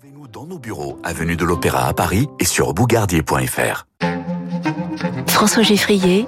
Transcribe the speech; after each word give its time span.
Retrouvez-nous 0.00 0.28
dans 0.28 0.46
nos 0.46 0.58
bureaux, 0.58 0.98
avenue 1.04 1.36
de 1.36 1.44
l'Opéra 1.44 1.86
à 1.86 1.92
Paris 1.92 2.26
et 2.38 2.46
sur 2.46 2.72
bougardier.fr. 2.72 3.86
François 5.26 5.62
Geffrier 5.62 6.26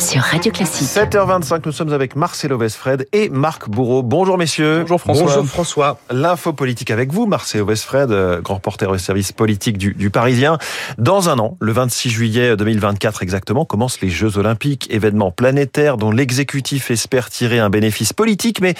sur 0.00 0.20
Radio 0.20 0.50
Classique. 0.50 0.88
7h25, 0.88 1.60
nous 1.66 1.70
sommes 1.72 1.92
avec 1.92 2.16
Marcelo 2.16 2.56
Westfred 2.56 3.06
et 3.12 3.28
Marc 3.28 3.68
Bourreau. 3.68 4.02
Bonjour 4.02 4.36
messieurs. 4.36 4.80
Bonjour 4.80 5.00
François. 5.00 5.26
Bonjour 5.26 5.46
François. 5.46 6.00
L'info 6.10 6.52
politique 6.52 6.90
avec 6.90 7.12
vous, 7.12 7.26
Marcelo 7.26 7.66
Westfred, 7.66 8.10
euh, 8.10 8.40
grand 8.40 8.56
reporter 8.56 8.90
au 8.90 8.98
service 8.98 9.30
politique 9.30 9.78
du, 9.78 9.94
du, 9.94 10.10
Parisien. 10.10 10.58
Dans 10.96 11.28
un 11.28 11.38
an, 11.38 11.56
le 11.60 11.70
26 11.70 12.10
juillet 12.10 12.56
2024 12.56 13.22
exactement, 13.22 13.64
commencent 13.64 14.00
les 14.00 14.10
Jeux 14.10 14.38
Olympiques, 14.38 14.88
événement 14.90 15.30
planétaire 15.30 15.98
dont 15.98 16.10
l'exécutif 16.10 16.90
espère 16.90 17.30
tirer 17.30 17.60
un 17.60 17.70
bénéfice 17.70 18.12
politique, 18.12 18.60
mais 18.60 18.74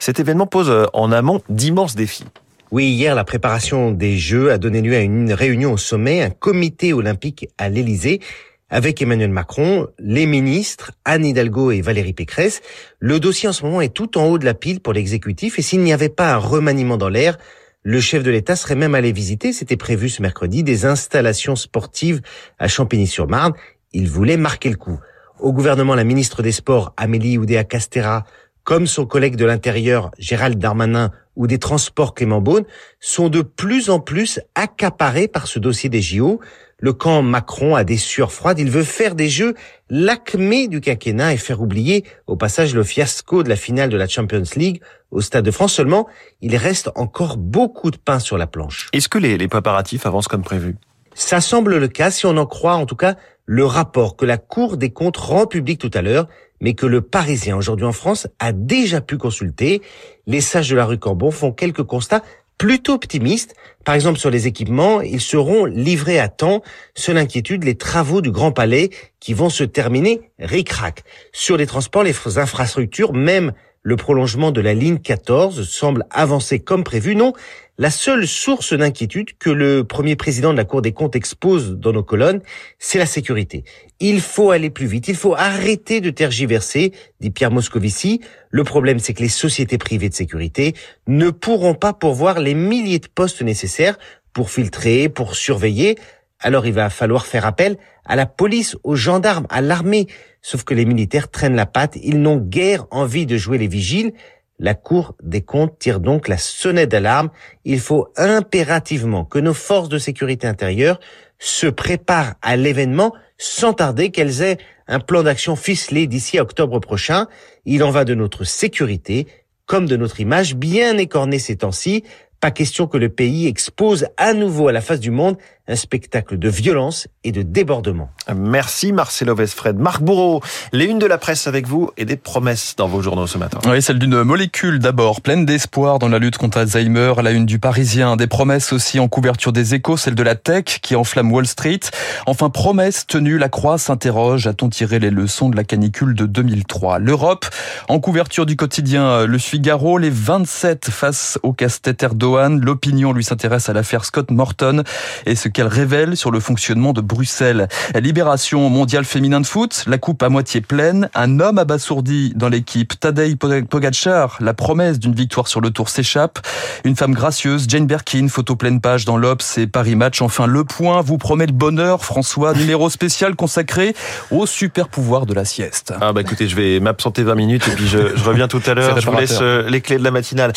cet 0.00 0.18
événement 0.18 0.46
pose 0.46 0.70
euh, 0.70 0.86
en 0.92 1.12
amont 1.12 1.40
d'immenses 1.48 1.94
défis. 1.94 2.24
Oui, 2.72 2.86
hier, 2.86 3.16
la 3.16 3.24
préparation 3.24 3.90
des 3.90 4.16
Jeux 4.16 4.52
a 4.52 4.58
donné 4.58 4.80
lieu 4.80 4.94
à 4.94 5.00
une 5.00 5.32
réunion 5.32 5.72
au 5.72 5.76
sommet, 5.76 6.22
un 6.22 6.30
comité 6.30 6.92
olympique 6.92 7.48
à 7.58 7.68
l'Élysée 7.68 8.20
avec 8.68 9.02
Emmanuel 9.02 9.30
Macron, 9.30 9.88
les 9.98 10.24
ministres, 10.24 10.92
Anne 11.04 11.24
Hidalgo 11.24 11.72
et 11.72 11.80
Valérie 11.80 12.12
Pécresse. 12.12 12.62
Le 13.00 13.18
dossier 13.18 13.48
en 13.48 13.52
ce 13.52 13.64
moment 13.64 13.80
est 13.80 13.92
tout 13.92 14.16
en 14.16 14.26
haut 14.26 14.38
de 14.38 14.44
la 14.44 14.54
pile 14.54 14.78
pour 14.78 14.92
l'exécutif 14.92 15.58
et 15.58 15.62
s'il 15.62 15.80
n'y 15.80 15.92
avait 15.92 16.10
pas 16.10 16.32
un 16.32 16.36
remaniement 16.36 16.96
dans 16.96 17.08
l'air, 17.08 17.38
le 17.82 17.98
chef 17.98 18.22
de 18.22 18.30
l'État 18.30 18.54
serait 18.54 18.76
même 18.76 18.94
allé 18.94 19.10
visiter, 19.10 19.52
c'était 19.52 19.76
prévu 19.76 20.08
ce 20.08 20.22
mercredi, 20.22 20.62
des 20.62 20.86
installations 20.86 21.56
sportives 21.56 22.20
à 22.60 22.68
Champigny-sur-Marne. 22.68 23.54
Il 23.92 24.08
voulait 24.08 24.36
marquer 24.36 24.70
le 24.70 24.76
coup. 24.76 25.00
Au 25.40 25.52
gouvernement, 25.52 25.96
la 25.96 26.04
ministre 26.04 26.40
des 26.40 26.52
Sports, 26.52 26.94
Amélie 26.96 27.36
Oudéa-Castera, 27.36 28.26
comme 28.62 28.86
son 28.86 29.06
collègue 29.06 29.34
de 29.34 29.46
l'Intérieur, 29.46 30.12
Gérald 30.18 30.58
Darmanin, 30.58 31.10
ou 31.40 31.46
des 31.46 31.58
transports 31.58 32.14
Clément 32.14 32.42
Beaune, 32.42 32.64
sont 33.00 33.30
de 33.30 33.40
plus 33.40 33.88
en 33.88 33.98
plus 33.98 34.40
accaparés 34.54 35.26
par 35.26 35.46
ce 35.46 35.58
dossier 35.58 35.88
des 35.88 36.02
JO. 36.02 36.38
Le 36.76 36.92
camp 36.92 37.22
Macron 37.22 37.74
a 37.74 37.82
des 37.82 37.96
sueurs 37.96 38.30
froides. 38.30 38.58
Il 38.58 38.70
veut 38.70 38.82
faire 38.82 39.14
des 39.14 39.30
Jeux 39.30 39.54
l'acmé 39.88 40.68
du 40.68 40.82
quinquennat 40.82 41.32
et 41.32 41.38
faire 41.38 41.62
oublier 41.62 42.04
au 42.26 42.36
passage 42.36 42.74
le 42.74 42.84
fiasco 42.84 43.42
de 43.42 43.48
la 43.48 43.56
finale 43.56 43.88
de 43.88 43.96
la 43.96 44.06
Champions 44.06 44.42
League 44.54 44.82
au 45.10 45.22
Stade 45.22 45.46
de 45.46 45.50
France. 45.50 45.72
Seulement, 45.72 46.06
il 46.42 46.54
reste 46.56 46.90
encore 46.94 47.38
beaucoup 47.38 47.90
de 47.90 47.96
pain 47.96 48.18
sur 48.18 48.36
la 48.36 48.46
planche. 48.46 48.90
Est-ce 48.92 49.08
que 49.08 49.18
les, 49.18 49.38
les 49.38 49.48
préparatifs 49.48 50.04
avancent 50.04 50.28
comme 50.28 50.42
prévu? 50.42 50.76
Ça 51.14 51.40
semble 51.40 51.78
le 51.78 51.88
cas, 51.88 52.10
si 52.10 52.26
on 52.26 52.36
en 52.36 52.46
croit 52.46 52.74
en 52.74 52.84
tout 52.84 52.96
cas 52.96 53.16
le 53.52 53.64
rapport 53.64 54.14
que 54.14 54.24
la 54.24 54.38
Cour 54.38 54.76
des 54.76 54.90
comptes 54.90 55.16
rend 55.16 55.44
public 55.44 55.80
tout 55.80 55.90
à 55.92 56.02
l'heure 56.02 56.28
mais 56.60 56.74
que 56.74 56.86
le 56.86 57.00
Parisien 57.00 57.56
aujourd'hui 57.56 57.84
en 57.84 57.92
France 57.92 58.28
a 58.38 58.52
déjà 58.52 59.00
pu 59.00 59.16
consulter. 59.16 59.82
Les 60.28 60.40
sages 60.40 60.70
de 60.70 60.76
la 60.76 60.84
rue 60.84 60.98
Cambon 60.98 61.32
font 61.32 61.50
quelques 61.50 61.82
constats 61.82 62.22
plutôt 62.58 62.92
optimistes. 62.92 63.56
Par 63.84 63.96
exemple, 63.96 64.20
sur 64.20 64.30
les 64.30 64.46
équipements, 64.46 65.00
ils 65.00 65.20
seront 65.20 65.64
livrés 65.64 66.20
à 66.20 66.28
temps. 66.28 66.62
Seule 66.94 67.18
inquiétude, 67.18 67.64
les 67.64 67.74
travaux 67.74 68.20
du 68.20 68.30
Grand 68.30 68.52
Palais 68.52 68.90
qui 69.18 69.34
vont 69.34 69.50
se 69.50 69.64
terminer 69.64 70.30
ric-rac. 70.38 71.02
Sur 71.32 71.56
les 71.56 71.66
transports, 71.66 72.04
les 72.04 72.14
infrastructures, 72.38 73.14
même 73.14 73.52
le 73.82 73.96
prolongement 73.96 74.50
de 74.50 74.60
la 74.60 74.74
ligne 74.74 74.98
14 74.98 75.68
semble 75.68 76.04
avancer 76.10 76.58
comme 76.58 76.84
prévu. 76.84 77.16
Non, 77.16 77.32
la 77.78 77.90
seule 77.90 78.26
source 78.26 78.74
d'inquiétude 78.74 79.38
que 79.38 79.48
le 79.48 79.84
premier 79.84 80.16
président 80.16 80.52
de 80.52 80.56
la 80.58 80.64
Cour 80.64 80.82
des 80.82 80.92
comptes 80.92 81.16
expose 81.16 81.76
dans 81.78 81.92
nos 81.92 82.02
colonnes, 82.02 82.42
c'est 82.78 82.98
la 82.98 83.06
sécurité. 83.06 83.64
Il 83.98 84.20
faut 84.20 84.50
aller 84.50 84.68
plus 84.68 84.86
vite, 84.86 85.08
il 85.08 85.16
faut 85.16 85.34
arrêter 85.34 86.02
de 86.02 86.10
tergiverser, 86.10 86.92
dit 87.20 87.30
Pierre 87.30 87.50
Moscovici. 87.50 88.20
Le 88.50 88.64
problème, 88.64 88.98
c'est 88.98 89.14
que 89.14 89.22
les 89.22 89.28
sociétés 89.28 89.78
privées 89.78 90.10
de 90.10 90.14
sécurité 90.14 90.74
ne 91.06 91.30
pourront 91.30 91.74
pas 91.74 91.94
pourvoir 91.94 92.38
les 92.38 92.54
milliers 92.54 92.98
de 92.98 93.08
postes 93.08 93.40
nécessaires 93.40 93.98
pour 94.34 94.50
filtrer, 94.50 95.08
pour 95.08 95.34
surveiller. 95.34 95.96
Alors 96.40 96.66
il 96.66 96.72
va 96.72 96.90
falloir 96.90 97.26
faire 97.26 97.46
appel 97.46 97.76
à 98.04 98.16
la 98.16 98.26
police, 98.26 98.76
aux 98.82 98.96
gendarmes, 98.96 99.46
à 99.50 99.60
l'armée. 99.60 100.06
Sauf 100.42 100.64
que 100.64 100.74
les 100.74 100.84
militaires 100.84 101.30
traînent 101.30 101.54
la 101.54 101.66
patte, 101.66 101.96
ils 102.02 102.20
n'ont 102.20 102.38
guère 102.38 102.86
envie 102.90 103.26
de 103.26 103.36
jouer 103.36 103.58
les 103.58 103.68
vigiles. 103.68 104.12
La 104.58 104.74
Cour 104.74 105.14
des 105.22 105.42
comptes 105.42 105.78
tire 105.78 106.00
donc 106.00 106.28
la 106.28 106.38
sonnette 106.38 106.90
d'alarme. 106.90 107.30
Il 107.64 107.80
faut 107.80 108.08
impérativement 108.16 109.24
que 109.24 109.38
nos 109.38 109.54
forces 109.54 109.88
de 109.88 109.98
sécurité 109.98 110.46
intérieure 110.46 111.00
se 111.38 111.66
préparent 111.66 112.34
à 112.42 112.56
l'événement 112.56 113.14
sans 113.38 113.72
tarder 113.72 114.10
qu'elles 114.10 114.42
aient 114.42 114.58
un 114.86 115.00
plan 115.00 115.22
d'action 115.22 115.56
ficelé 115.56 116.06
d'ici 116.06 116.38
octobre 116.38 116.78
prochain. 116.78 117.26
Il 117.64 117.82
en 117.82 117.90
va 117.90 118.04
de 118.04 118.14
notre 118.14 118.44
sécurité 118.44 119.26
comme 119.64 119.86
de 119.86 119.96
notre 119.96 120.20
image 120.20 120.56
bien 120.56 120.98
écornée 120.98 121.38
ces 121.38 121.56
temps-ci. 121.56 122.04
Pas 122.40 122.50
question 122.50 122.86
que 122.86 122.98
le 122.98 123.08
pays 123.08 123.46
expose 123.46 124.08
à 124.16 124.34
nouveau 124.34 124.68
à 124.68 124.72
la 124.72 124.80
face 124.80 125.00
du 125.00 125.10
monde 125.10 125.36
un 125.70 125.76
spectacle 125.76 126.38
de 126.38 126.48
violence 126.48 127.06
et 127.22 127.32
de 127.32 127.42
débordement. 127.42 128.10
Merci 128.34 128.92
Marcelo 128.92 129.34
Vesfred. 129.34 129.78
Marc 129.78 130.02
Bourreau, 130.02 130.42
les 130.72 130.86
unes 130.86 130.98
de 130.98 131.06
la 131.06 131.16
presse 131.16 131.46
avec 131.46 131.66
vous 131.66 131.90
et 131.96 132.04
des 132.04 132.16
promesses 132.16 132.74
dans 132.76 132.88
vos 132.88 133.02
journaux 133.02 133.26
ce 133.26 133.38
matin. 133.38 133.58
Oui, 133.66 133.80
celle 133.80 133.98
d'une 133.98 134.22
molécule 134.22 134.80
d'abord, 134.80 135.20
pleine 135.20 135.46
d'espoir 135.46 135.98
dans 135.98 136.08
la 136.08 136.18
lutte 136.18 136.38
contre 136.38 136.58
Alzheimer, 136.58 137.14
à 137.16 137.22
la 137.22 137.30
une 137.30 137.46
du 137.46 137.58
Parisien. 137.58 138.16
Des 138.16 138.26
promesses 138.26 138.72
aussi 138.72 138.98
en 138.98 139.08
couverture 139.08 139.52
des 139.52 139.74
échos, 139.74 139.96
celle 139.96 140.16
de 140.16 140.22
la 140.22 140.34
tech 140.34 140.64
qui 140.82 140.96
enflamme 140.96 141.32
Wall 141.32 141.46
Street. 141.46 141.80
Enfin, 142.26 142.50
promesse 142.50 143.06
tenue, 143.06 143.38
la 143.38 143.48
Croix 143.48 143.78
s'interroge, 143.78 144.46
a-t-on 144.46 144.68
tiré 144.68 144.98
les 144.98 145.10
leçons 145.10 145.50
de 145.50 145.56
la 145.56 145.64
canicule 145.64 146.14
de 146.14 146.26
2003 146.26 146.98
L'Europe, 146.98 147.46
en 147.88 148.00
couverture 148.00 148.44
du 148.44 148.56
quotidien 148.56 149.24
Le 149.24 149.38
Figaro, 149.38 149.98
les 149.98 150.10
27 150.10 150.90
face 150.90 151.38
au 151.44 151.52
casse-tête 151.52 152.02
Erdogan. 152.02 152.60
L'opinion 152.60 153.12
lui 153.12 153.22
s'intéresse 153.22 153.68
à 153.68 153.72
l'affaire 153.72 154.04
Scott 154.04 154.30
Morton 154.32 154.82
et 155.26 155.36
ce 155.36 155.48
qu'elle 155.60 155.66
révèle 155.66 156.16
sur 156.16 156.30
le 156.30 156.40
fonctionnement 156.40 156.94
de 156.94 157.02
Bruxelles. 157.02 157.68
Libération 157.94 158.70
mondiale 158.70 159.04
féminin 159.04 159.42
de 159.42 159.46
foot, 159.46 159.84
la 159.86 159.98
coupe 159.98 160.22
à 160.22 160.30
moitié 160.30 160.62
pleine, 160.62 161.10
un 161.14 161.38
homme 161.38 161.58
abasourdi 161.58 162.32
dans 162.34 162.48
l'équipe, 162.48 162.98
Tadej 162.98 163.36
Pogacar, 163.36 164.38
la 164.40 164.54
promesse 164.54 164.98
d'une 164.98 165.14
victoire 165.14 165.48
sur 165.48 165.60
le 165.60 165.68
Tour 165.68 165.90
s'échappe, 165.90 166.38
une 166.84 166.96
femme 166.96 167.12
gracieuse, 167.12 167.66
Jane 167.68 167.84
Birkin, 167.84 168.28
photo 168.28 168.56
pleine 168.56 168.80
page 168.80 169.04
dans 169.04 169.18
l'Obs 169.18 169.58
et 169.58 169.66
Paris 169.66 169.96
Match. 169.96 170.22
Enfin, 170.22 170.46
le 170.46 170.64
point 170.64 171.02
vous 171.02 171.18
promet 171.18 171.44
le 171.44 171.52
bonheur, 171.52 172.06
François, 172.06 172.54
numéro 172.54 172.88
spécial 172.88 173.36
consacré 173.36 173.94
au 174.30 174.46
super 174.46 174.88
pouvoir 174.88 175.26
de 175.26 175.34
la 175.34 175.44
sieste. 175.44 175.92
Ah 176.00 176.14
bah 176.14 176.22
écoutez, 176.22 176.48
je 176.48 176.56
vais 176.56 176.80
m'absenter 176.80 177.22
20 177.22 177.34
minutes 177.34 177.68
et 177.68 177.72
puis 177.72 177.86
je, 177.86 178.16
je 178.16 178.24
reviens 178.24 178.48
tout 178.48 178.62
à 178.64 178.72
l'heure. 178.74 178.98
Je 178.98 179.10
vous 179.10 179.14
laisse 179.18 179.40
euh, 179.42 179.68
les 179.68 179.82
clés 179.82 179.98
de 179.98 180.04
la 180.04 180.10
matinale. 180.10 180.54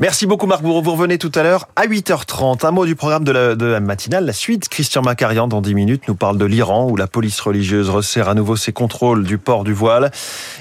Merci 0.00 0.24
beaucoup 0.24 0.46
Marc 0.46 0.62
Bourreau. 0.62 0.80
Vous 0.80 0.92
revenez 0.92 1.18
tout 1.18 1.30
à 1.34 1.42
l'heure 1.42 1.68
à 1.76 1.86
8h30. 1.86 2.64
Un 2.64 2.70
mot 2.70 2.86
du 2.86 2.96
programme 2.96 3.22
de 3.22 3.32
la, 3.32 3.80
matinale. 3.80 4.24
La 4.24 4.32
suite, 4.32 4.70
Christian 4.70 5.02
Macarian, 5.02 5.46
dans 5.46 5.60
10 5.60 5.74
minutes, 5.74 6.08
nous 6.08 6.14
parle 6.14 6.38
de 6.38 6.46
l'Iran, 6.46 6.88
où 6.88 6.96
la 6.96 7.06
police 7.06 7.38
religieuse 7.38 7.90
resserre 7.90 8.30
à 8.30 8.34
nouveau 8.34 8.56
ses 8.56 8.72
contrôles 8.72 9.24
du 9.24 9.36
port 9.36 9.62
du 9.62 9.74
voile. 9.74 10.10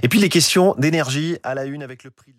Et 0.03 0.09
puis 0.09 0.19
les 0.19 0.27
questions 0.27 0.75
d'énergie 0.77 1.37
à 1.43 1.55
la 1.55 1.63
une 1.63 1.83
avec 1.83 2.03
le 2.03 2.09
prix 2.09 2.33